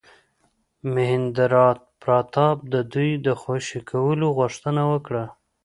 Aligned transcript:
مهیندراپراتاپ 0.93 2.57
د 2.73 2.75
دوی 2.93 3.11
د 3.25 3.27
خوشي 3.41 3.79
کولو 3.89 4.27
غوښتنه 4.37 4.81
وکړه. 4.91 5.25